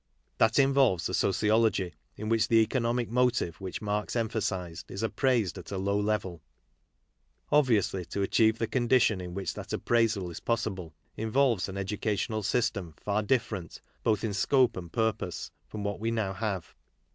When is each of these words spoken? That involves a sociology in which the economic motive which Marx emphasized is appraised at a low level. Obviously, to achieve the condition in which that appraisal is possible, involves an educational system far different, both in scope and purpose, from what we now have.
That 0.39 0.57
involves 0.57 1.07
a 1.09 1.13
sociology 1.13 1.93
in 2.15 2.27
which 2.27 2.47
the 2.47 2.55
economic 2.55 3.11
motive 3.11 3.61
which 3.61 3.83
Marx 3.83 4.15
emphasized 4.15 4.89
is 4.89 5.03
appraised 5.03 5.59
at 5.59 5.69
a 5.71 5.77
low 5.77 5.99
level. 5.99 6.41
Obviously, 7.51 8.03
to 8.05 8.23
achieve 8.23 8.57
the 8.57 8.65
condition 8.65 9.21
in 9.21 9.35
which 9.35 9.53
that 9.53 9.73
appraisal 9.73 10.31
is 10.31 10.39
possible, 10.39 10.95
involves 11.17 11.69
an 11.69 11.77
educational 11.77 12.41
system 12.41 12.95
far 12.97 13.21
different, 13.21 13.79
both 14.01 14.23
in 14.23 14.33
scope 14.33 14.75
and 14.75 14.91
purpose, 14.91 15.51
from 15.67 15.83
what 15.83 15.99
we 15.99 16.09
now 16.09 16.33
have. 16.33 16.73